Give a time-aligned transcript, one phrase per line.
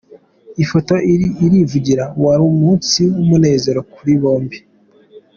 [0.63, 0.93] Ifoto
[1.45, 4.57] irivugira, wari umunsi w'umunezero kuri bombi.